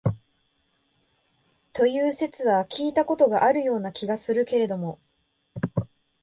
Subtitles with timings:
[1.73, 4.99] という説は聞いた事があるような気がするけれども、